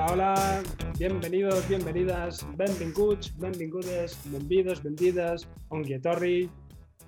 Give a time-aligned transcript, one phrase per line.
[0.00, 0.62] Hola, hola,
[0.98, 6.48] bienvenidos, bienvenidas, benvinguts, benvingudes, benvidos, benvidas, onguietorri.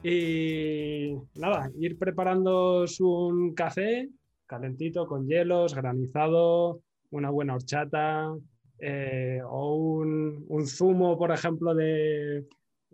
[0.02, 4.10] Y nada, ir preparando un café
[4.44, 8.34] calentito con hielos, granizado, una buena horchata
[8.78, 12.44] eh, o un, un, zumo, por ejemplo, de...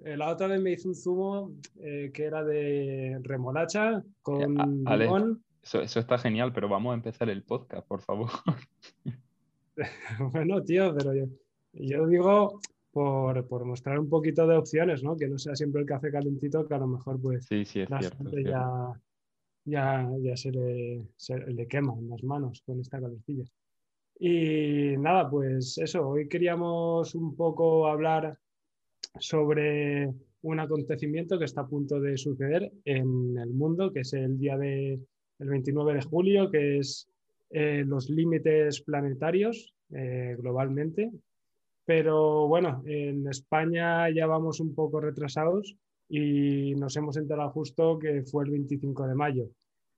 [0.04, 4.54] Eh, la otra vez me hizo un zumo eh, que era de remolacha con
[4.86, 5.42] limón.
[5.60, 8.30] Eso, eso está genial, pero vamos a empezar el podcast, por favor.
[10.32, 11.26] bueno, tío, pero yo,
[11.72, 15.16] yo digo por, por, mostrar un poquito de opciones, ¿no?
[15.16, 17.88] Que no sea siempre el café calentito, que a lo mejor pues sí, sí, es
[17.88, 18.92] cierto, ya,
[19.64, 23.44] ya, ya se, le, se le queman las manos con esta calentilla.
[24.18, 28.36] Y nada, pues eso, hoy queríamos un poco hablar
[29.18, 34.38] sobre un acontecimiento que está a punto de suceder en el mundo, que es el
[34.38, 34.98] día de,
[35.38, 37.08] el 29 de julio, que es
[37.50, 41.10] eh, los límites planetarios eh, globalmente.
[41.84, 45.76] Pero bueno, en España ya vamos un poco retrasados
[46.08, 49.48] y nos hemos enterado justo que fue el 25 de mayo.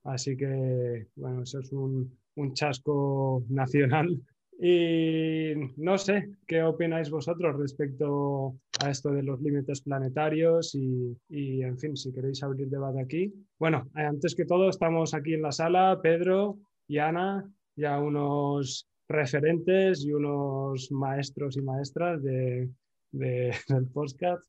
[0.03, 4.21] Así que, bueno, eso es un, un chasco nacional.
[4.63, 10.75] Y no sé, ¿qué opináis vosotros respecto a esto de los límites planetarios?
[10.75, 13.33] Y, y, en fin, si queréis abrir debate aquí.
[13.57, 16.59] Bueno, antes que todo, estamos aquí en la sala, Pedro,
[16.91, 22.69] y Ana, ya unos referentes y unos maestros y maestras de,
[23.11, 24.43] de, del podcast.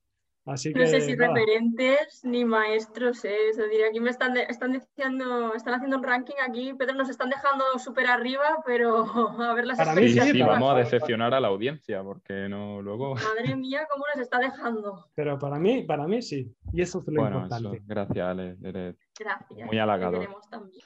[0.44, 3.36] Así que, no sé si referentes ni maestros, ¿eh?
[3.50, 7.30] es decir, aquí me están, están diciendo, están haciendo un ranking aquí, Pedro, nos están
[7.30, 9.04] dejando súper arriba, pero
[9.40, 13.14] a ver las Para mí sí, vamos a decepcionar a la audiencia, porque no luego...
[13.36, 15.06] Madre mía, cómo nos está dejando.
[15.14, 17.76] Pero para mí, para mí sí, y eso es lo bueno, importante.
[17.76, 20.28] Eso, gracias, Ale, eres gracias, muy halagador.
[20.50, 20.82] También.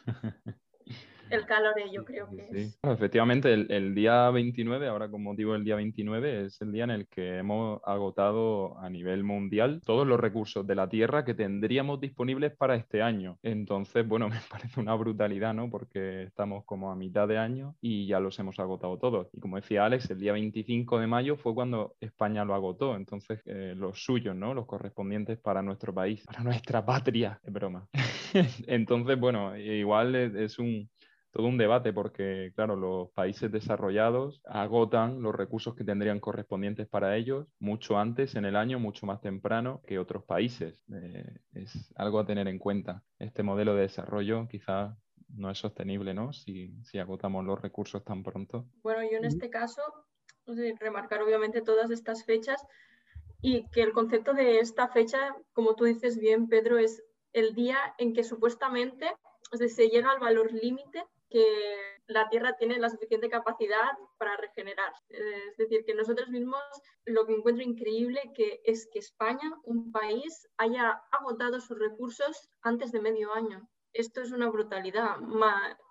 [1.30, 2.58] El calor, yo creo que sí.
[2.58, 2.78] es.
[2.82, 6.90] efectivamente, el, el, día 29, ahora con motivo del día 29, es el día en
[6.90, 12.00] el que hemos agotado a nivel mundial todos los recursos de la Tierra que tendríamos
[12.00, 13.38] disponibles para este año.
[13.42, 15.70] Entonces, bueno, me parece una brutalidad, ¿no?
[15.70, 19.28] Porque estamos como a mitad de año y ya los hemos agotado todos.
[19.32, 22.96] Y como decía Alex, el día 25 de mayo fue cuando España lo agotó.
[22.96, 24.54] Entonces, eh, los suyos, ¿no?
[24.54, 27.40] Los correspondientes para nuestro país, para nuestra patria.
[27.42, 27.86] Es broma.
[28.66, 30.88] Entonces, bueno, igual es, es un
[31.36, 37.14] todo un debate porque, claro, los países desarrollados agotan los recursos que tendrían correspondientes para
[37.14, 40.82] ellos mucho antes en el año, mucho más temprano que otros países.
[40.90, 43.02] Eh, es algo a tener en cuenta.
[43.18, 44.96] Este modelo de desarrollo quizá
[45.28, 46.32] no es sostenible, ¿no?
[46.32, 48.64] Si, si agotamos los recursos tan pronto.
[48.82, 49.82] Bueno, yo en este caso,
[50.80, 52.64] remarcar obviamente todas estas fechas
[53.42, 57.02] y que el concepto de esta fecha, como tú dices bien, Pedro, es
[57.34, 59.10] el día en que supuestamente
[59.52, 61.04] o sea, se llega al valor límite
[61.36, 64.90] que la Tierra tiene la suficiente capacidad para regenerar.
[65.10, 66.62] Es decir, que nosotros mismos
[67.04, 72.90] lo que encuentro increíble que es que España, un país, haya agotado sus recursos antes
[72.92, 73.68] de medio año.
[73.92, 75.18] Esto es una brutalidad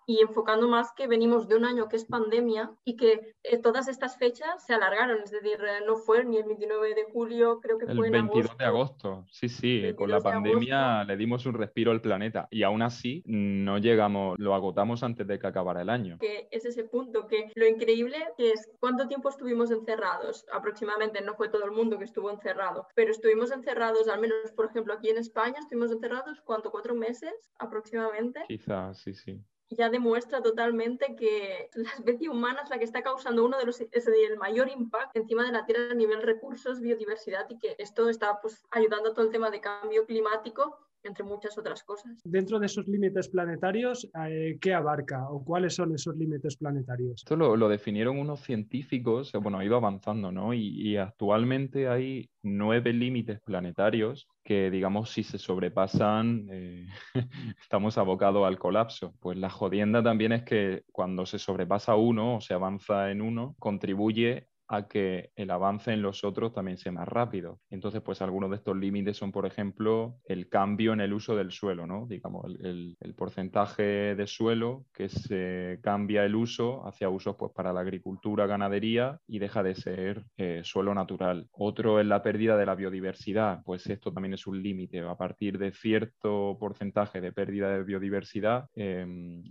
[0.05, 3.88] y enfocando más que venimos de un año que es pandemia y que eh, todas
[3.88, 7.77] estas fechas se alargaron, es decir, eh, no fue ni el 29 de julio, creo
[7.77, 8.57] que el fue en 22 agosto.
[8.57, 9.25] de agosto.
[9.31, 13.77] Sí, sí, con la pandemia le dimos un respiro al planeta y aún así no
[13.77, 16.17] llegamos, lo agotamos antes de que acabara el año.
[16.19, 21.35] Que es ese punto, que lo increíble que es cuánto tiempo estuvimos encerrados, aproximadamente, no
[21.35, 25.09] fue todo el mundo que estuvo encerrado, pero estuvimos encerrados, al menos por ejemplo aquí
[25.09, 26.72] en España, estuvimos encerrados, ¿cuánto?
[26.72, 28.43] ¿Cuatro meses aproximadamente?
[28.47, 33.44] Quizás, sí, sí ya demuestra totalmente que la especie humana es la que está causando
[33.44, 37.50] uno de los, es el mayor impacto encima de la Tierra a nivel recursos, biodiversidad
[37.50, 41.57] y que esto está pues, ayudando a todo el tema de cambio climático entre muchas
[41.57, 42.22] otras cosas.
[42.23, 47.22] Dentro de esos límites planetarios, eh, ¿qué abarca o cuáles son esos límites planetarios?
[47.22, 50.53] Esto lo, lo definieron unos científicos, bueno, ha ido avanzando, ¿no?
[50.53, 56.87] Y, y actualmente hay nueve límites planetarios que, digamos, si se sobrepasan, eh,
[57.59, 59.13] estamos abocados al colapso.
[59.19, 63.55] Pues la jodienda también es que cuando se sobrepasa uno o se avanza en uno,
[63.59, 67.59] contribuye a que el avance en los otros también sea más rápido.
[67.70, 71.52] Entonces, pues algunos de estos límites son, por ejemplo, el cambio en el uso del
[71.52, 72.08] suelo, ¿no?
[72.08, 77.79] Digamos, el, porcentaje de suelo que se cambia el uso hacia usos pues, para la
[77.79, 81.47] agricultura, ganadería y deja de ser eh, suelo natural.
[81.52, 85.00] Otro es la pérdida de la biodiversidad, pues esto también es un límite.
[85.00, 89.06] A partir de cierto porcentaje de pérdida de biodiversidad, eh,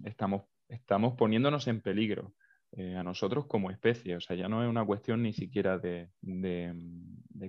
[0.05, 2.35] estamos, estamos poniéndonos en peligro
[2.77, 4.17] eh, a nosotros como especie.
[4.17, 6.09] O sea, ya no es una cuestión ni siquiera de,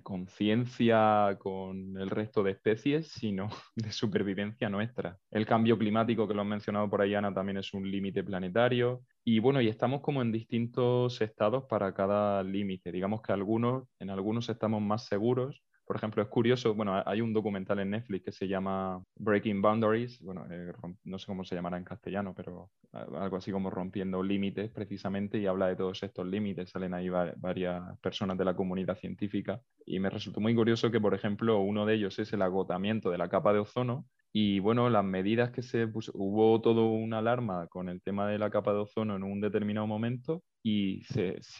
[0.03, 5.17] conciencia con el resto de especies, sino de supervivencia nuestra.
[5.31, 9.01] El cambio climático, que lo han mencionado por ahí, Ana, también es un límite planetario.
[9.23, 12.91] Y bueno, y estamos como en distintos estados para cada límite.
[12.91, 17.31] Digamos que algunos, en algunos estamos más seguros, por ejemplo, es curioso, bueno, hay un
[17.31, 20.73] documental en Netflix que se llama Breaking Boundaries, bueno, eh,
[21.03, 25.45] no sé cómo se llamará en castellano, pero algo así como rompiendo límites precisamente y
[25.45, 26.71] habla de todos estos límites.
[26.71, 31.13] Salen ahí varias personas de la comunidad científica y me resultó muy curioso que, por
[31.13, 35.05] ejemplo, uno de ellos es el agotamiento de la capa de ozono y bueno, las
[35.05, 38.79] medidas que se puso, hubo todo una alarma con el tema de la capa de
[38.79, 41.03] ozono en un determinado momento y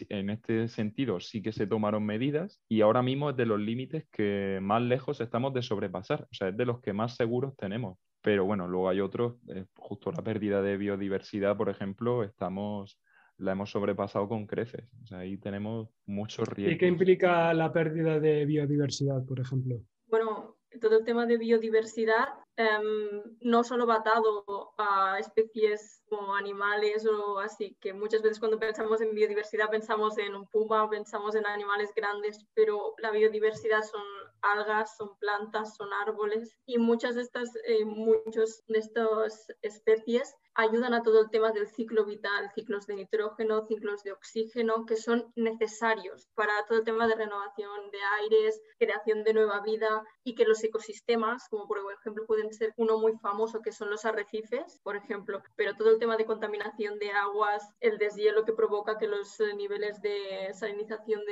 [0.08, 4.04] en este sentido sí que se tomaron medidas y ahora mismo es de los límites
[4.10, 8.00] que más lejos estamos de sobrepasar, o sea, es de los que más seguros tenemos.
[8.20, 12.98] Pero bueno, luego hay otros, eh, justo la pérdida de biodiversidad, por ejemplo, estamos
[13.38, 14.88] la hemos sobrepasado con creces.
[15.04, 16.74] O sea, ahí tenemos muchos riesgos.
[16.74, 19.76] ¿Y qué implica la pérdida de biodiversidad, por ejemplo?
[20.06, 22.26] Bueno, todo el tema de biodiversidad
[22.58, 24.44] Em, no solo va atado
[24.78, 30.34] a especies como animales o así, que muchas veces cuando pensamos en biodiversidad pensamos en
[30.34, 34.02] un puma, pensamos en animales grandes, pero la biodiversidad son
[34.42, 40.94] algas, son plantas, son árboles y muchas de estas, eh, muchos de estas especies ayudan
[40.94, 45.32] a todo el tema del ciclo vital, ciclos de nitrógeno, ciclos de oxígeno, que son
[45.36, 50.46] necesarios para todo el tema de renovación de aires, creación de nueva vida y que
[50.46, 54.96] los ecosistemas, como por ejemplo pueden ser uno muy famoso que son los arrecifes, por
[54.96, 59.38] ejemplo, pero todo el tema de contaminación de aguas, el deshielo que provoca que los
[59.56, 61.22] niveles de salinización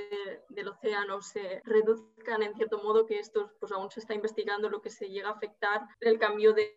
[0.48, 4.82] del océano se reduzcan en cierto modo, que esto pues aún se está investigando lo
[4.82, 6.72] que se llega a afectar, el cambio de,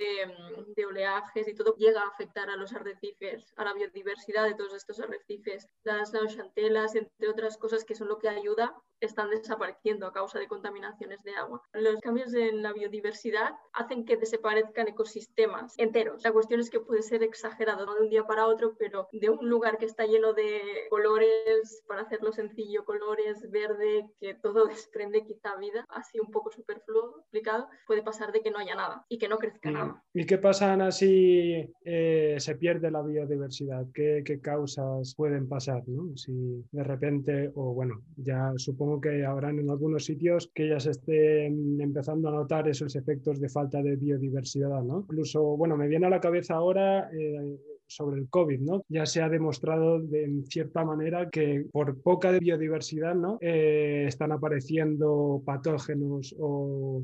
[0.76, 4.74] de oleajes y todo llega a afectar a los arrecifes, a la biodiversidad de todos
[4.74, 10.14] estos arrecifes, las neochantelas, entre otras cosas que son lo que ayuda están desapareciendo a
[10.14, 11.62] causa de contaminaciones de agua.
[11.74, 16.24] Los cambios en la biodiversidad hacen que desaparezcan ecosistemas enteros.
[16.24, 19.30] La cuestión es que puede ser exagerado, no de un día para otro, pero de
[19.30, 25.24] un lugar que está lleno de colores, para hacerlo sencillo, colores, verde, que todo desprende
[25.24, 29.18] quizá vida, así un poco superfluo explicado, puede pasar de que no haya nada y
[29.18, 30.04] que no crezca nada.
[30.14, 33.86] ¿Y qué pasa si eh, se pierde la biodiversidad?
[33.94, 35.84] ¿Qué, ¿Qué, causas pueden pasar?
[35.88, 36.16] ¿no?
[36.16, 40.92] Si de repente, o bueno, ya supongo que habrán en algunos sitios que ya se
[40.92, 45.00] estén empezando a notar esos efectos de falta de biodiversidad, ¿no?
[45.00, 47.10] Incluso, bueno, me viene a la cabeza ahora...
[47.12, 47.58] Eh,
[47.88, 48.84] sobre el COVID, ¿no?
[48.90, 53.38] Ya se ha demostrado de, en cierta manera que por poca biodiversidad, ¿no?
[53.42, 57.04] Eh, están apareciendo patógenos o,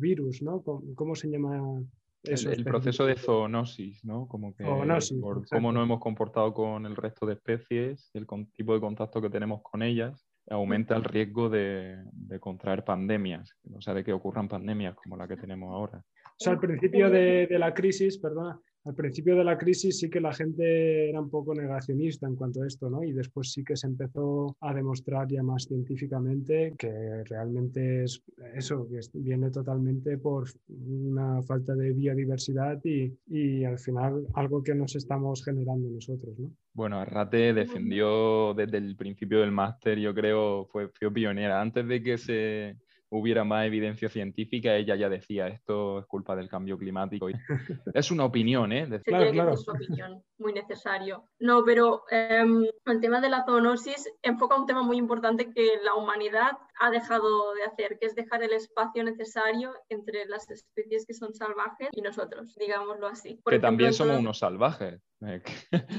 [0.00, 0.62] virus, ¿no?
[0.94, 1.82] ¿Cómo, se llama
[2.22, 4.26] eso el, proceso de zoonosis, ¿no?
[4.26, 8.80] Como que por cómo nos hemos comportado con el resto de especies, el tipo de
[8.80, 11.98] contacto que tenemos con ellas, aumenta el riesgo de,
[12.40, 15.98] contraer pandemias, o sea, de que ocurran pandemias como la que tenemos ahora.
[15.98, 20.08] O sea, al principio de, de la crisis, perdona, al principio de la crisis sí
[20.08, 23.02] que la gente era un poco negacionista en cuanto a esto, ¿no?
[23.02, 28.22] Y después sí que se empezó a demostrar ya más científicamente que realmente es
[28.54, 34.74] eso, que viene totalmente por una falta de biodiversidad y, y al final algo que
[34.74, 36.52] nos estamos generando nosotros, ¿no?
[36.72, 41.60] Bueno, Arrate defendió desde el principio del máster, yo creo, fue, fue pionera.
[41.60, 42.76] Antes de que se,
[43.10, 47.28] hubiera más evidencia científica, ella ya decía, esto es culpa del cambio climático.
[47.94, 48.86] es una opinión, ¿eh?
[49.04, 49.52] Claro, claro.
[49.52, 51.28] Es una opinión, muy necesario.
[51.38, 55.94] No, pero em, el tema de la zoonosis enfoca un tema muy importante que la
[55.94, 61.14] humanidad ha dejado de hacer, que es dejar el espacio necesario entre las especies que
[61.14, 63.40] son salvajes y nosotros, digámoslo así.
[63.44, 65.00] que también somos unos salvajes.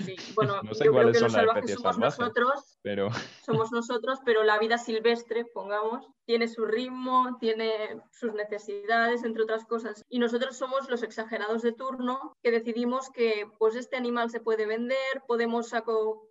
[0.05, 3.09] Sí, bueno, no sé yo creo que los salvajes somos nosotros, pero...
[3.45, 9.65] somos nosotros, pero la vida silvestre, pongamos, tiene su ritmo, tiene sus necesidades, entre otras
[9.65, 10.05] cosas.
[10.09, 14.65] Y nosotros somos los exagerados de turno que decidimos que pues este animal se puede
[14.65, 15.73] vender, podemos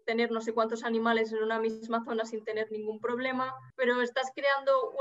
[0.04, 4.30] tener no sé cuántos animales en una misma zona sin tener ningún problema, pero estás
[4.36, 4.92] creando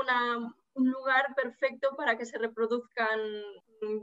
[0.74, 3.20] un lugar perfecto para que se reproduzcan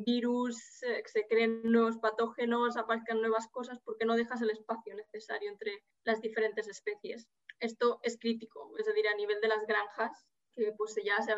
[0.06, 5.84] virus, se creen nuevos patógenos, aparezcan nuevas cosas, porque no dejas el espacio necesario entre
[6.04, 7.28] las diferentes especies.
[7.60, 11.34] Esto es crítico, es decir, a nivel de las granjas, que pues ya se,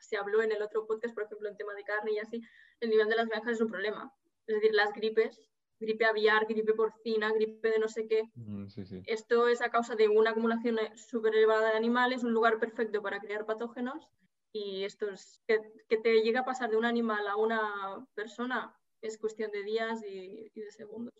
[0.00, 2.40] se habló en el otro podcast, por ejemplo, en tema de carne y así,
[2.80, 4.10] el nivel de las granjas es un problema.
[4.46, 5.38] Es decir, las gripes,
[5.80, 8.24] gripe aviar, gripe porcina, gripe de no sé qué.
[8.34, 8.66] Mm,
[9.06, 13.20] Esto es a causa de una acumulación súper elevada de animales, un lugar perfecto para
[13.20, 14.10] crear patógenos.
[14.52, 15.60] Y esto es que,
[15.98, 20.50] te llega a pasar de un animal a una persona es cuestión de días y,
[20.54, 21.14] de segundos.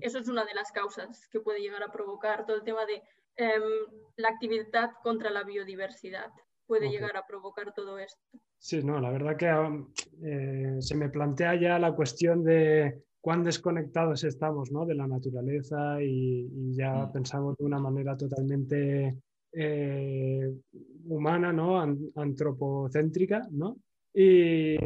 [0.00, 3.02] Eso es una de las causas que puede llegar a provocar todo el tema de
[3.36, 3.62] em,
[4.16, 6.30] la actividad contra la biodiversidad.
[6.66, 8.22] Puede llegar a provocar todo esto.
[8.58, 9.46] Sí, no, la verdad que
[10.26, 14.84] eh, se me plantea ya la cuestión de cuán desconectados estamos ¿no?
[14.84, 17.12] de la naturaleza y, ya mm.
[17.12, 19.16] pensamos de una manera totalmente
[19.50, 20.52] eh,
[21.06, 21.80] humana, ¿no?
[22.16, 23.48] antropocéntrica.
[23.50, 23.78] ¿no?
[24.12, 24.76] Y,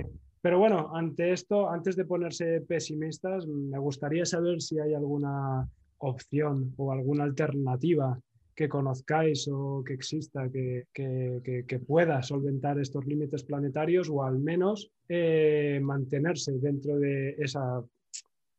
[0.40, 5.68] pero bueno, ante esto, antes de ponerse pesimistas, me gustaría saber si hay alguna
[5.99, 8.21] opción o alguna alternativa
[8.54, 14.92] que conozcáis o que exista que, que, pueda solventar estos límites planetarios o al menos
[15.09, 17.83] eh, mantenerse dentro de esa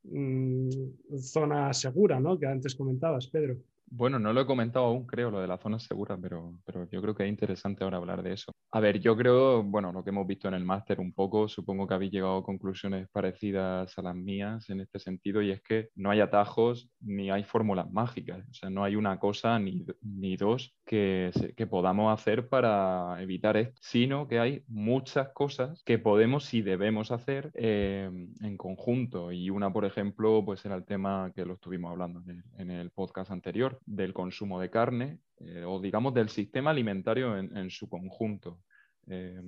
[0.04, 0.70] mm,
[1.18, 2.38] zona segura ¿no?
[2.38, 3.58] que antes comentabas, Pedro.
[3.92, 7.02] Bueno, no lo he comentado aún, creo, lo de la zona segura, pero, pero yo
[7.02, 8.52] creo que es interesante ahora hablar de eso.
[8.72, 11.88] A ver, yo creo, bueno, lo que hemos visto en el máster un poco, supongo
[11.88, 15.90] que habéis llegado a conclusiones parecidas a las mías en este sentido, y es que
[15.96, 20.38] no hay atajos ni hay fórmulas mágicas, o sea, no hay una cosa ni, ni
[20.38, 26.54] dos que, que podamos hacer para evitar esto, sino que hay muchas cosas que podemos
[26.54, 28.10] y debemos hacer eh,
[28.42, 32.22] en conjunto, y una, por ejemplo, pues era el tema que lo estuvimos hablando
[32.58, 37.70] en el podcast anterior, del consumo de carne eh, o digamos del sistema alimentario en,
[37.70, 38.60] su conjunto,
[39.08, 39.42] eh,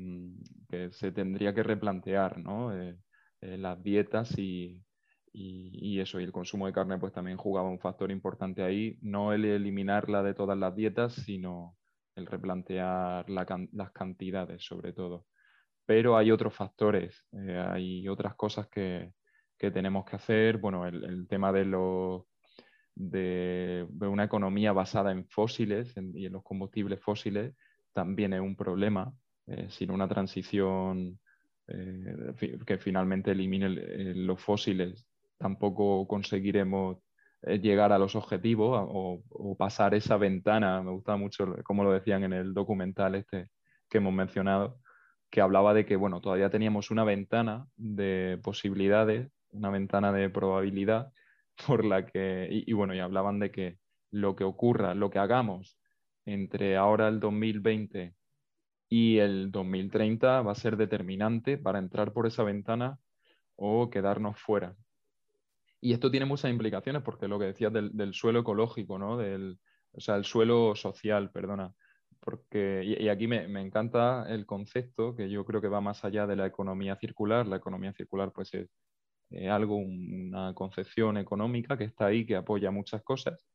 [0.70, 2.74] que se tendría que replantear ¿no?
[2.74, 2.98] Eh,
[3.42, 4.82] las dietas y,
[5.34, 9.44] eso, y el consumo de carne pues también jugaba un factor importante ahí, no el
[9.44, 11.76] eliminarla de todas las dietas, sino
[12.16, 15.26] el replantear las cantidades sobre todo.
[15.86, 19.14] Pero hay otros factores, hay otras cosas que,
[19.58, 22.24] tenemos que hacer, bueno, el tema de los
[22.96, 27.54] de, una economía basada en fósiles y en los combustibles fósiles
[27.94, 29.14] también es un problema.
[29.48, 31.20] Eh, una transición
[31.68, 35.08] eh, que finalmente elimine eh, los fósiles,
[35.38, 36.98] tampoco conseguiremos
[37.44, 40.82] llegar a los objetivos o, pasar esa ventana.
[40.84, 43.50] Me gusta mucho, como lo decían en el documental este
[43.90, 44.80] que hemos mencionado,
[45.32, 51.12] que hablaba de que bueno, todavía teníamos una ventana de posibilidades, una ventana de probabilidad
[51.68, 53.78] por la que, y, bueno, y hablaban de que
[54.12, 55.78] lo que ocurra, lo que hagamos
[56.26, 58.14] entre ahora el 2020
[58.90, 63.00] y el 2030 va a ser determinante para entrar por esa ventana
[63.56, 64.76] o quedarnos fuera.
[65.80, 69.18] Y esto tiene muchas implicaciones porque lo que decías del, suelo ecológico, ¿no?
[69.18, 69.60] Del,
[69.94, 71.74] o sea, el suelo social, perdona.
[72.20, 76.28] Porque, y, aquí me, me, encanta el concepto que yo creo que va más allá
[76.28, 77.48] de la economía circular.
[77.48, 78.70] La economía circular pues es
[79.32, 83.46] eh, algo, una concepción económica que está ahí, que apoya muchas cosas,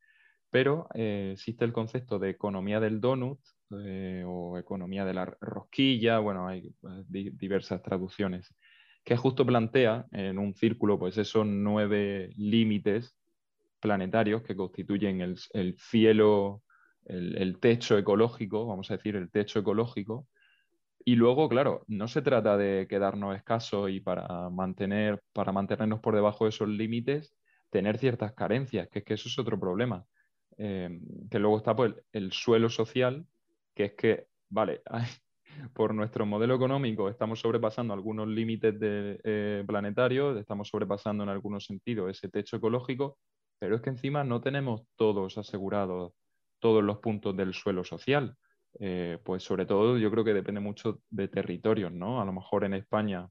[0.51, 3.41] pero eh, existe el concepto de economía del donut
[3.85, 8.55] eh, o economía de la rosquilla, bueno, hay diversas traducciones,
[9.05, 13.17] que justo plantea en un círculo pues esos nueve límites
[13.81, 16.63] planetarios que constituyen el, cielo,
[17.05, 20.27] el, techo ecológico, vamos a decir, el techo ecológico,
[21.09, 26.17] y luego, claro, no se trata de quedarnos escasos y para, mantener, para mantenernos por
[26.17, 27.37] debajo de esos límites,
[27.71, 30.05] tener ciertas carencias, que es que eso es otro problema.
[30.59, 30.99] Eh,
[31.31, 33.25] que luego está pues, el suelo social,
[33.73, 34.83] que es que, vale,
[35.75, 42.11] por nuestro modelo económico estamos sobrepasando algunos límites eh, planetarios, estamos sobrepasando en algunos sentidos
[42.11, 43.17] ese techo ecológico,
[43.61, 46.15] pero es que encima no tenemos todos asegurados
[46.59, 48.37] todos los puntos del suelo social.
[48.79, 52.21] Eh, pues sobre todo yo creo que depende mucho de territorios, ¿no?
[52.21, 53.29] A lo mejor en España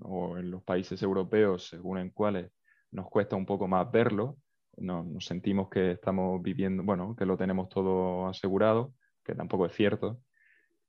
[0.00, 2.50] o en los países europeos, según en cuáles,
[2.92, 4.38] nos cuesta un poco más verlo,
[4.76, 8.94] nos, sentimos que estamos viviendo, bueno, que lo tenemos todo asegurado,
[9.24, 10.20] que tampoco es cierto,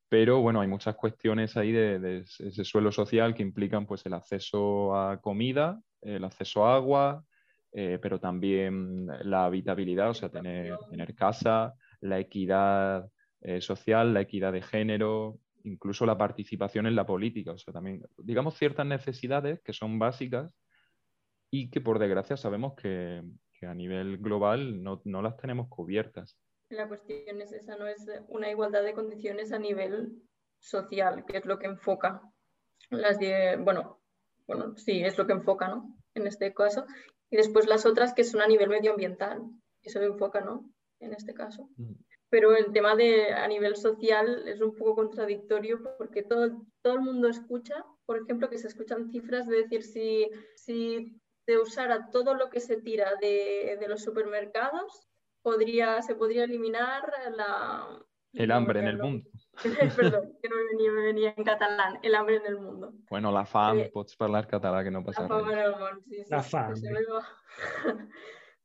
[0.10, 4.96] pero bueno, hay muchas cuestiones ahí de, ese suelo social que implican pues el acceso
[4.96, 7.24] a comida, el acceso a agua,
[7.72, 13.10] eh, pero también la habitabilidad, o sea, tener, tener casa, la equidad
[13.42, 17.52] eh, social, la equidad de género, incluso la participación en la política.
[17.52, 20.54] O sea, también, digamos, ciertas necesidades que son básicas
[21.50, 23.24] y que por desgracia sabemos que,
[23.62, 26.38] a nivel global no, las tenemos cubiertas.
[26.68, 30.22] La cuestión es esa, no es una igualdad de condiciones a nivel
[30.60, 32.22] social, que es lo que enfoca
[32.90, 33.18] las
[33.60, 34.02] bueno,
[34.48, 35.96] bueno, sí, es lo que enfoca, ¿no?
[36.14, 36.86] En este caso.
[37.30, 39.42] Y después las otras que son a nivel medioambiental,
[39.82, 40.70] eso enfoca, ¿no?
[41.04, 41.70] En este caso.
[41.78, 41.94] Mm.
[42.30, 47.02] Pero el tema de a nivel social es un poco contradictorio porque todo, todo el
[47.02, 52.34] mundo escucha, por ejemplo, que se escuchan cifras de decir si, si se usara todo
[52.34, 55.08] lo que se tira de, de los supermercados,
[55.44, 57.04] podría, se podría eliminar
[57.36, 58.00] la,
[58.34, 59.30] el hambre en el mundo.
[59.96, 62.94] Perdón, que no me venía, me venía en catalán, el hambre en el mundo.
[63.10, 65.54] Bueno, la fam, Eh, pots parlar català, que no passa La fama res.
[65.54, 66.74] en el món, sí, sí, La sí, fam.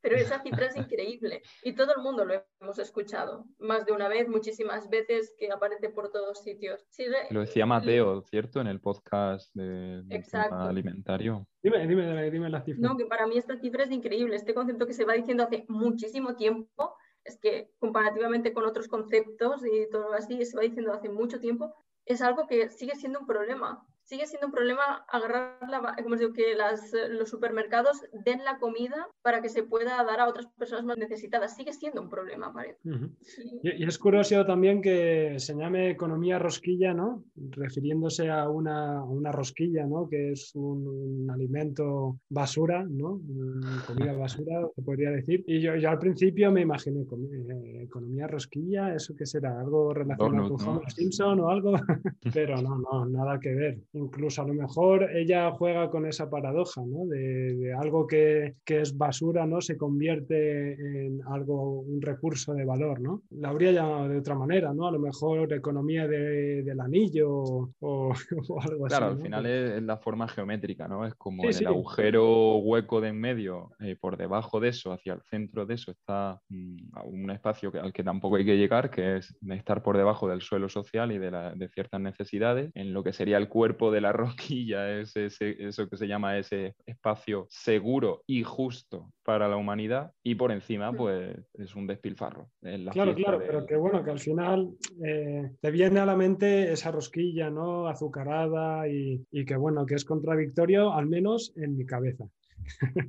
[0.00, 4.08] Pero esa cifra es increíble y todo el mundo lo hemos escuchado más de una
[4.08, 6.86] vez, muchísimas veces, que aparece por todos sitios.
[6.88, 8.60] Sigue- Lo decía Mateo, ¿cierto?
[8.60, 10.54] En el podcast de, del tema Exacto.
[10.56, 11.46] alimentario.
[11.62, 12.88] Dime, dime, dime la cifra.
[12.88, 14.36] No, que para mí esta cifra es increíble.
[14.36, 19.62] Este concepto que se va diciendo hace muchísimo tiempo, es que comparativamente con otros conceptos
[19.66, 21.74] y todo así, se va diciendo hace mucho tiempo,
[22.06, 23.84] es algo que sigue siendo un problema.
[24.08, 28.58] Sigue siendo un problema agarrar la, como os digo, que las, los supermercados den la
[28.58, 31.54] comida para que se pueda dar a otras personas más necesitadas.
[31.54, 32.78] Sigue siendo un problema, parece.
[33.20, 33.42] Sí.
[33.62, 37.22] Y, y es curioso también que se llame economía rosquilla, ¿no?
[37.36, 40.08] Refiriéndose a una, una rosquilla, ¿no?
[40.08, 43.12] Que es un, un alimento basura, ¿no?
[43.16, 45.44] Un- Comida basura, se podría decir.
[45.46, 49.60] Y yo, yo al principio me imaginé eh, economía rosquilla, ¿eso qué será?
[49.60, 50.72] ¿Algo relacionado Donut, con ¿no?
[50.78, 51.72] Homer Simpson o algo?
[52.34, 53.78] Pero no, no, nada que ver.
[53.98, 57.06] Incluso a lo mejor ella juega con esa paradoja, ¿no?
[57.06, 59.60] De, de algo que, que es basura, ¿no?
[59.60, 60.72] Se convierte
[61.06, 63.22] en algo, un recurso de valor, ¿no?
[63.30, 64.86] La habría llamado de otra manera, ¿no?
[64.86, 68.12] A lo mejor economía de- del anillo o, o
[68.60, 68.96] algo así.
[68.96, 69.22] Claro, al ¿no?
[69.24, 71.04] final es, es la forma geométrica, ¿no?
[71.06, 71.64] Es como Sí, en sí.
[71.64, 75.74] el agujero hueco de en medio, eh, por debajo de eso, hacia el centro de
[75.74, 79.82] eso, está mm, un espacio que- al que tampoco hay que llegar, que es estar
[79.82, 82.70] por debajo del suelo social y de, la- de ciertas necesidades.
[82.74, 86.38] En lo que sería el cuerpo de la rosquilla, es ese- eso que se llama
[86.38, 90.12] ese espacio seguro y justo para la humanidad.
[90.22, 90.96] Y por encima, Mm.
[90.96, 92.50] pues es un despilfarro.
[92.62, 94.70] Es la Claro, claro, de- pero que bueno, que al final
[95.04, 97.86] eh, te viene a la mente esa rosquilla, ¿no?
[97.88, 102.24] Azucarada y, y que bueno, que es contradictorio, al menos en mi cabeza.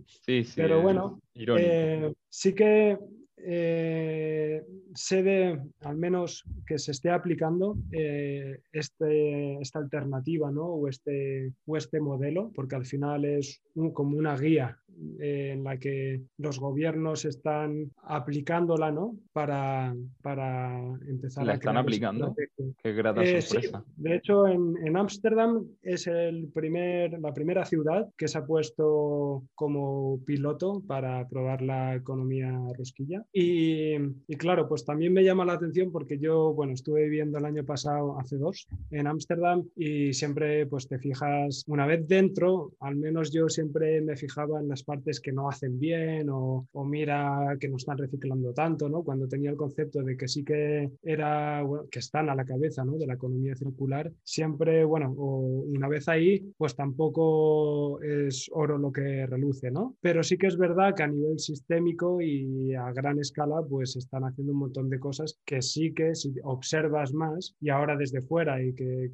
[0.05, 1.19] Sí, sí, pero bueno.
[1.36, 2.98] Eh, sí que
[3.43, 4.63] eh,
[4.94, 10.66] sé de, al menos que se esté aplicando eh, este, esta alternativa ¿no?
[10.66, 14.77] o, este, o este modelo, porque al final es un- como una guía
[15.20, 19.16] eh, en la que los gobiernos están aplicándola ¿no?
[19.31, 22.35] para, para empezar ¿La a están crear aplicando?
[22.83, 23.83] Qué grata Eh, sí, sorpresa.
[23.96, 29.44] de hecho en en Ámsterdam es el primer, la primera ciudad que se ha puesto
[29.55, 33.24] como piloto para probar la economía rosquilla.
[33.31, 33.94] Y,
[34.27, 37.63] y claro, pues también me llama la atención porque yo, bueno, estuve viviendo el año
[37.63, 43.31] pasado, hace dos, en Ámsterdam y siempre pues te fijas, una vez dentro, al menos
[43.31, 47.70] yo siempre me fijaba en las partes que no hacen bien o, o mira que
[47.70, 49.03] no están reciclando tanto, ¿no?
[49.03, 52.83] Cuando tenía el concepto de que sí que era, bueno, que están a la cabeza,
[52.83, 52.98] ¿no?
[52.98, 58.92] De la economía circular, siempre, bueno, o una vez ahí, pues tampoco es oro lo
[58.92, 59.96] que reluce, ¿no?
[60.01, 64.24] Pero sí que es verdad que a nivel sistémico y a gran escala, pues están
[64.24, 68.62] haciendo un montón de cosas que sí que si observas más y ahora desde fuera
[68.64, 69.10] y que,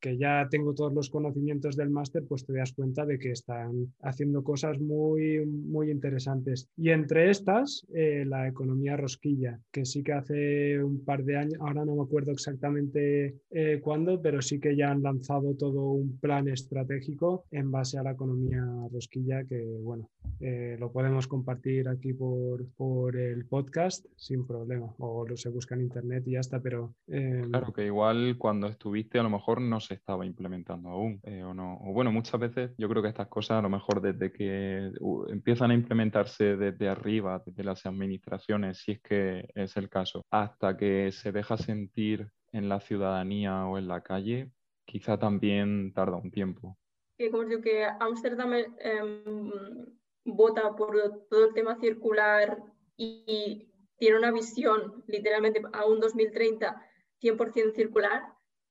[0.00, 3.92] que, ya tengo todos los conocimientos del máster, pues te das cuenta de que están
[4.02, 6.68] haciendo cosas muy, muy interesantes.
[6.76, 11.54] Y entre estas, eh, la economía rosquilla, que sí que hace un par de años,
[11.60, 16.18] ahora no me acuerdo exactamente eh, cuándo, pero sí que ya han lanzado todo un
[16.18, 22.12] plan estratégico en base a la economía rosquilla, que bueno, eh, lo podemos compartir aquí
[22.12, 26.60] por, por el podcast sin problema, o lo se busca en internet y ya está,
[26.60, 26.94] pero...
[27.08, 31.42] eh, Claro que igual cuando estuviste a lo mejor no se estaba implementando aún, eh,
[31.42, 31.78] o no.
[31.82, 34.90] O bueno, muchas veces yo creo que estas cosas a lo mejor desde que
[35.28, 40.76] empiezan a implementarse desde arriba, desde las administraciones, si es que es el caso, hasta
[40.76, 44.50] que se deja sentir en la ciudadanía o en la calle,
[44.86, 46.76] quizá también tarda un tiempo.
[47.18, 49.50] que como os digo, que Ámsterdam eh, em,
[50.24, 50.96] vota por
[51.30, 52.58] todo el tema circular
[52.96, 56.84] y, tiene una visión literalmente a un 2030
[57.20, 58.22] 100% circular,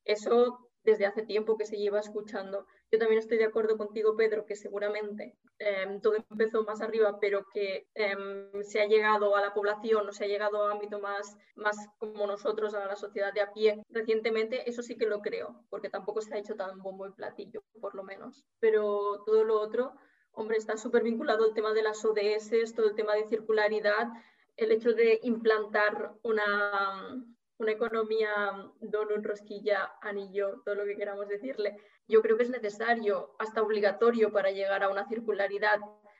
[0.03, 2.67] eso desde hace tiempo que se lleva escuchando.
[2.91, 7.47] Yo también estoy de acuerdo contigo, Pedro, que seguramente em, todo empezó más arriba, pero
[7.53, 11.37] que em, se ha llegado a la población o se ha llegado a ámbito más,
[11.55, 15.63] más como nosotros, a la sociedad de a pie recientemente, eso sí que lo creo,
[15.69, 18.43] porque tampoco se ha hecho tan bombo y platillo, por lo menos.
[18.59, 19.95] Pero todo lo otro,
[20.33, 24.09] hombre, está súper vinculado al tema de las ODS, todo el tema de circularidad,
[24.57, 27.23] el hecho de implantar una,
[27.57, 33.35] una economía donut, rosquilla, anillo, todo lo que queramos decirle, yo creo que es necesario,
[33.39, 35.79] hasta obligatorio para llegar a una circularidad,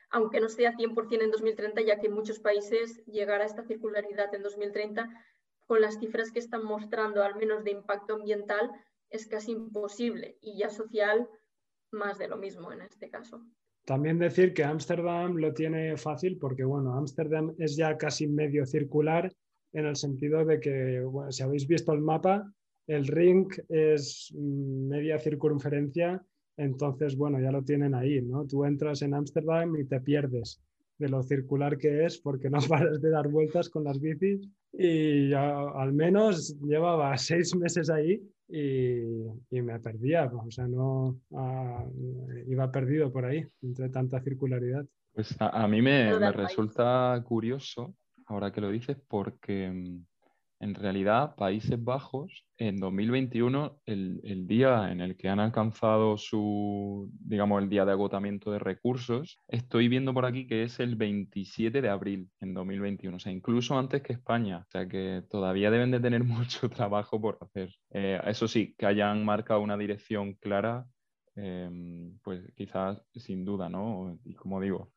[0.10, 4.34] aunque no sea 100% en 2030, ya que en muchos países llegar a esta circularidad
[4.34, 5.10] en 2030,
[5.66, 8.72] con las cifras que están mostrando, al menos de impacto ambiental,
[9.10, 11.30] es casi imposible y ya social,
[11.92, 13.42] más de lo mismo en este caso.
[13.86, 19.32] También decir que Ámsterdam lo tiene fácil porque, bueno, Ámsterdam es ya casi medio circular
[19.74, 22.50] en el sentido de que, bueno, si habéis visto el mapa,
[22.88, 26.22] el ring es media circunferencia,
[26.56, 28.46] entonces, bueno, ya lo tienen ahí, ¿no?
[28.46, 30.62] Tú entras en Ámsterdam y te pierdes
[30.98, 35.34] de lo circular que es porque no paras de dar vueltas con las bicis y
[35.34, 41.86] al menos llevaba seis meses ahí y, me perdía, o sea, no ah,
[42.48, 44.86] iba perdido por ahí entre tanta circularidad.
[45.14, 50.06] Pues a, mí me, me resulta curioso, ahora que lo dices, porque mm,
[50.64, 57.62] en realidad, Países Bajos, en 2021, el, día en el que han alcanzado su, digamos,
[57.62, 61.90] el día de agotamiento de recursos, estoy viendo por aquí que es el 27 de
[61.90, 66.00] abril en 2021, o sea, incluso antes que España, o sea, que todavía deben de
[66.00, 67.76] tener mucho trabajo por hacer.
[67.92, 70.86] Eh, eso sí, que hayan marcado una dirección clara,
[71.36, 74.18] em, pues quizás sin duda, ¿no?
[74.24, 74.94] Y como digo,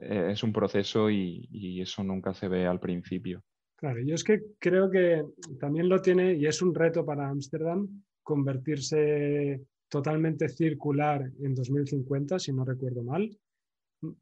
[0.00, 3.42] eh, es un proceso y eso nunca se ve al principio.
[3.78, 5.24] Claro, yo es que creo que
[5.60, 12.52] también lo tiene y es un reto para Ámsterdam convertirse totalmente circular en 2050, si
[12.52, 13.30] no recuerdo mal.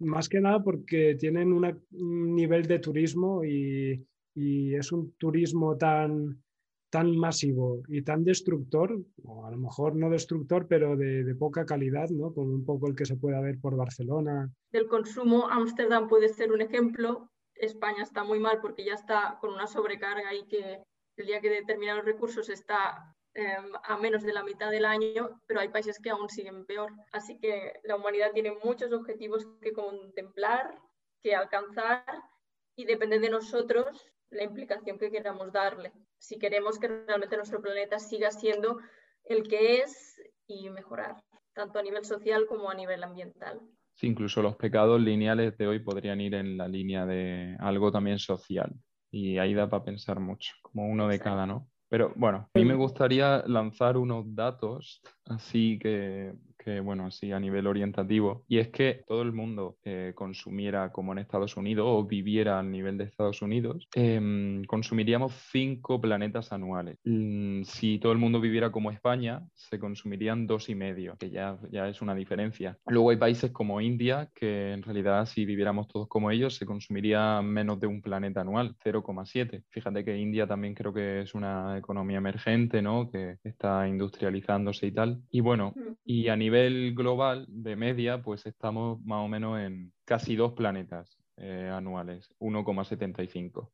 [0.00, 6.42] Más que nada porque tienen un nivel de turismo y, es un turismo tan,
[6.90, 11.64] tan masivo y tan destructor, o a lo mejor no destructor, pero de, de, poca
[11.64, 12.34] calidad, ¿no?
[12.34, 14.52] Como un poco el que se puede ver por Barcelona.
[14.70, 19.52] Del consumo, Ámsterdam puede ser un ejemplo, España está muy mal porque ya está con
[19.52, 20.82] una sobrecarga y que
[21.16, 25.60] el día que determinados recursos está em, a menos de la mitad del año, pero
[25.60, 26.92] hay países que aún siguen peor.
[27.12, 30.78] Así que la humanidad tiene muchos objetivos que contemplar,
[31.22, 32.04] que alcanzar
[32.76, 35.92] y depende de nosotros la implicación que queramos darle.
[36.18, 38.78] Si queremos que realmente nuestro planeta siga siendo
[39.24, 43.60] el que es y mejorar, tanto a nivel social como a nivel ambiental.
[43.96, 48.18] Sí, incluso los pecados lineales de hoy podrían ir en la línea de algo también
[48.18, 48.72] social.
[49.10, 51.68] Y ahí da para pensar mucho, como uno de cada, ¿no?
[51.88, 56.34] Pero bueno, a mí me gustaría lanzar unos datos así que
[56.82, 61.18] bueno, así a nivel orientativo, y es que todo el mundo eh, consumiera como en
[61.18, 66.98] Estados Unidos o viviera al nivel de Estados Unidos, em, consumiríamos cinco planetas anuales.
[67.04, 71.58] Mm, si todo el mundo viviera como España, se consumirían dos y medio, que ya,
[71.70, 72.76] ya es una diferencia.
[72.86, 77.40] Luego hay países como India, que en realidad si viviéramos todos como ellos, se consumiría
[77.42, 79.62] menos de un planeta anual, 0,7.
[79.70, 83.08] Fíjate que India también creo que es una economía emergente, ¿no?
[83.10, 85.22] Que está industrializándose y tal.
[85.30, 85.92] Y bueno, mm.
[86.04, 86.55] y a nivel
[86.94, 93.72] global de media, pues estamos más o menos en casi dos planetas eh, anuales, 1,75.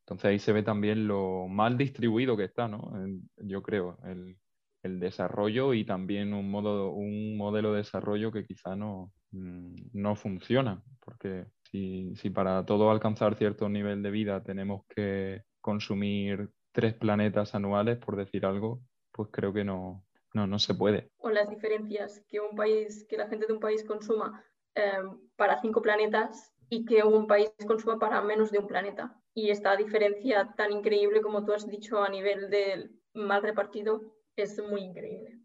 [0.00, 2.92] Entonces ahí se ve también lo mal distribuido que está, ¿no?
[3.36, 4.36] yo creo, el,
[4.82, 10.82] desarrollo y también un, modo, un modelo de desarrollo que quizá no, mm, no funciona,
[11.00, 17.54] porque si, si para todo alcanzar cierto nivel de vida tenemos que consumir tres planetas
[17.54, 20.03] anuales, por decir algo, pues creo que no,
[20.34, 21.08] no, no se puede.
[21.18, 24.44] O las diferencias que un país, que la gente de un país consuma
[24.74, 29.18] em, para cinco planetas y que un país consuma para menos de un planeta.
[29.32, 34.02] Y esta diferencia tan increíble como tú has dicho a nivel del mal repartido
[34.36, 35.38] es muy increíble.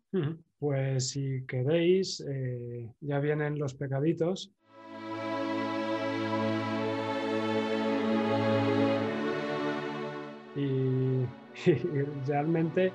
[0.57, 4.51] Pues si queréis, eh, ya vienen los pecaditos.
[10.55, 11.25] y
[12.27, 12.91] realmente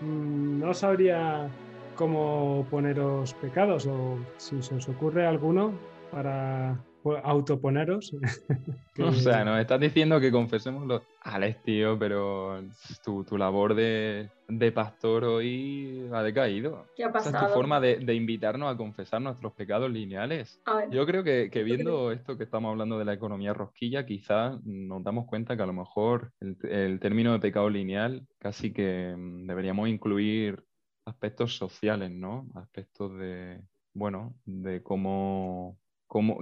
[0.00, 1.48] no sabría
[1.96, 5.72] cómo poneros pecados o si se os ocurre alguno
[6.10, 6.80] para
[7.22, 8.14] autoponeros.
[9.00, 11.02] O sea, nos estás diciendo que confesemos los...
[11.28, 12.62] Alex, tío, pero
[13.04, 14.30] tu, labor de,
[14.74, 16.86] pastor hoy ha decaído.
[16.96, 17.46] ¿Qué ha pasado?
[17.46, 20.62] tu forma de, invitarnos a confesar nuestros pecados lineales.
[20.90, 25.26] Yo creo que, viendo esto que estamos hablando de la economía rosquilla, quizás nos damos
[25.26, 30.64] cuenta que a lo mejor el, término de pecado lineal casi que mm, deberíamos incluir
[31.04, 32.46] aspectos sociales, ¿no?
[32.54, 33.60] Aspectos de,
[33.92, 35.76] bueno, de cómo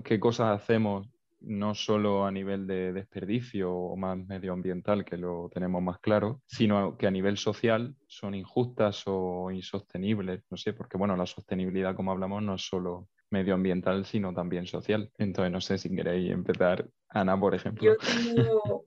[0.05, 1.09] qué cosas hacemos
[1.41, 6.97] no solo a nivel de desperdicio o más medioambiental, que lo tenemos más claro, sino
[6.97, 12.13] que a nivel social son injustas o insostenibles, no sé, porque bueno, la sostenibilidad, como
[12.13, 15.11] hablamos, no es solo medioambiental, sino también social.
[15.19, 17.97] Entonces, no sé si queréis empezar, Ana, por ejemplo.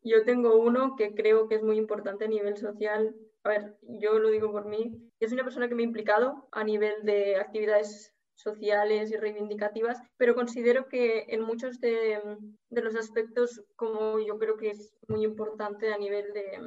[0.03, 3.15] Yo tengo, uno que creo que es muy importante a nivel social.
[3.43, 5.11] A ver, yo lo digo por mí.
[5.19, 10.01] Yo soy una persona que me ha implicado a nivel de actividades sociales y reivindicativas,
[10.17, 12.21] pero considero que en muchos de,
[12.69, 16.59] los aspectos, como yo creo que es muy importante a nivel de,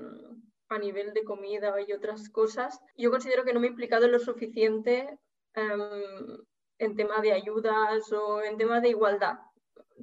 [0.68, 4.18] a nivel de comida y otras cosas, yo considero que no me he implicado lo
[4.18, 5.18] suficiente
[5.54, 6.38] em,
[6.78, 9.38] en tema de ayudas o en tema de igualdad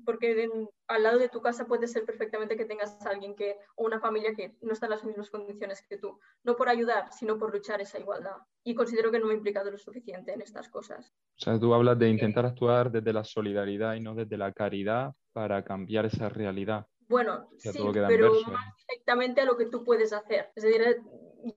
[0.05, 0.49] porque
[0.87, 3.99] al lado de tu casa puede ser perfectamente que tengas a alguien que, o una
[3.99, 6.19] familia que no está en las mismas condiciones que tú.
[6.43, 8.37] No por ayudar, sino por luchar esa igualdad.
[8.63, 11.13] Y considero que no me he implicado lo suficiente en estas cosas.
[11.37, 15.13] O sea, tú hablas de intentar actuar desde la solidaridad y no desde la caridad
[15.33, 16.85] para cambiar esa realidad.
[17.07, 17.71] Bueno, sí,
[18.07, 20.51] pero más directamente a lo que tú puedes hacer.
[20.55, 21.01] Es decir,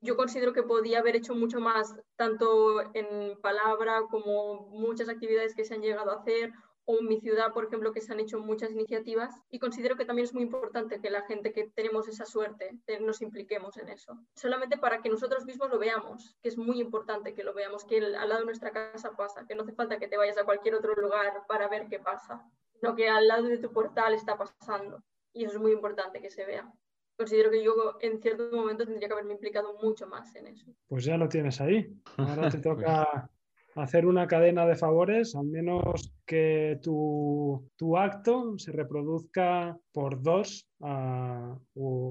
[0.00, 5.64] yo considero que podía haber hecho mucho más, tanto en palabra como muchas actividades que
[5.64, 6.52] se han llegado a hacer,
[6.85, 9.35] o en mi ciudad, por ejemplo, que se han hecho muchas iniciativas.
[9.51, 13.23] Y considero que también es muy importante que la gente que tenemos esa suerte nos
[13.23, 14.18] impliquemos en eso.
[14.35, 17.99] Solamente para que nosotros mismos lo veamos, que es muy importante que lo veamos, que
[17.99, 20.75] al lado de nuestra casa pasa, que no hace falta que te vayas a cualquier
[20.75, 22.45] otro lugar para ver qué pasa,
[22.81, 25.03] sino que al lado de tu portal está pasando.
[25.33, 26.71] Y eso es muy importante que se vea
[27.16, 30.66] considero que yo en cierto momento tendría que haberme implicado mucho más en eso.
[30.88, 31.95] Pues ya lo tienes ahí.
[32.16, 33.31] Ahora te toca
[33.77, 41.57] hacer una cadena de favores, al menos que tu, acto se reproduzca por dos ah,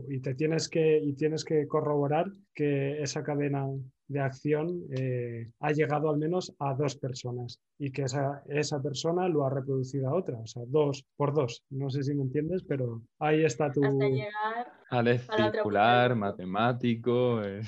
[0.10, 3.68] y, te tienes que, y tienes que corroborar que esa cadena
[4.08, 9.28] de acción eh, ha llegado al menos a dos personas y que esa, esa, persona
[9.30, 11.64] lo ha reproducido a otra, o sea, dos por dos.
[11.70, 13.84] No sé si me entiendes, pero ahí está tu...
[13.84, 17.42] Hasta llegar al circular, matemático.
[17.44, 17.62] Eh.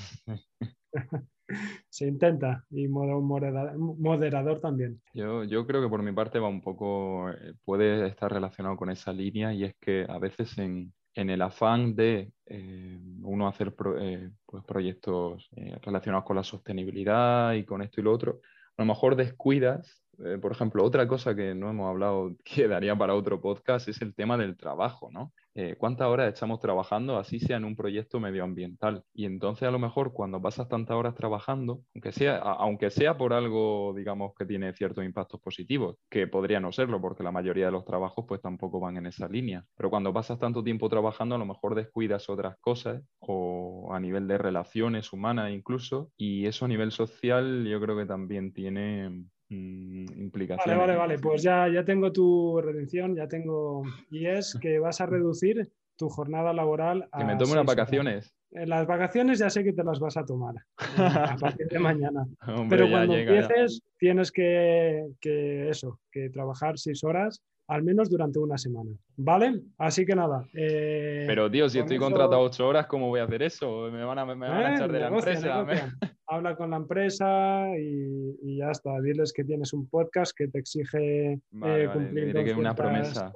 [1.93, 4.99] Se intenta y moderador también.
[5.13, 8.89] Yo, yo creo que por mi parte va un poco, eh, puede estar relacionado con
[8.89, 13.75] esa línea y es que a veces en, en el afán de eh, uno hacer
[13.99, 15.47] eh, pues proyectos
[15.83, 18.41] relacionados con la sostenibilidad y con esto y lo otro,
[18.75, 20.03] a lo mejor descuidas
[20.41, 24.13] por ejemplo, otra cosa que no hemos hablado que daría para otro podcast es el
[24.13, 25.33] tema del trabajo, ¿no?
[25.55, 29.03] Eh, cuántas horas estamos trabajando, así sea en un proyecto medioambiental.
[29.13, 33.33] Y entonces a lo mejor cuando pasas tantas horas trabajando, aunque sea, aunque sea por
[33.33, 37.71] algo, digamos, que tiene ciertos impactos positivos, que podría no serlo, porque la mayoría de
[37.71, 39.65] los trabajos pues tampoco van en esa línea.
[39.75, 44.27] Pero cuando pasas tanto tiempo trabajando, a lo mejor descuidas otras cosas, o a nivel
[44.27, 50.21] de relaciones humanas incluso, y eso a nivel social yo creo que también tiene Mm,
[50.21, 50.77] implicaciones.
[50.77, 51.19] Vale, vale, vale.
[51.19, 53.83] Pues ya, ya tengo tu redención, ya tengo.
[54.09, 57.07] Y es que vas a reducir tu jornada laboral.
[57.11, 58.33] A que me tome unas vacaciones.
[58.51, 60.55] En las vacaciones ya sé que te las vas a tomar
[60.97, 62.25] a partir de mañana.
[62.69, 68.57] Pero cuando empieces tienes que, que, eso, que trabajar seis horas al menos durante una
[68.57, 68.91] semana.
[69.15, 69.61] ¿Vale?
[69.77, 70.45] Así que nada.
[70.53, 73.89] Eh, Pero, tío, si estoy contratado ocho horas, ¿cómo voy a hacer eso?
[73.91, 75.65] Me van a, me van a eh, echar de la empresa.
[76.27, 78.99] Habla con la empresa y, ya está.
[79.01, 83.31] Diles que tienes un podcast que te exige eh, cumplir que una promesa.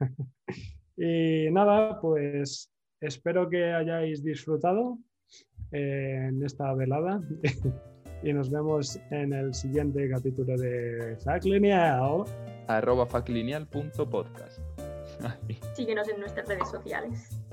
[0.96, 4.98] y nada, pues espero que hayáis disfrutado
[5.72, 7.20] en esta velada.
[8.22, 12.24] y nos vemos en el siguiente capítulo de Fact Lineal.
[12.68, 14.58] Arroba faclineal.podcast.
[15.74, 17.45] Síguenos en nuestras redes sociales.